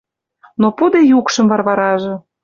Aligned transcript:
Но 0.61 0.67
пуде 0.77 1.01
юкшым 1.19 1.45
Варваражы. 1.51 2.13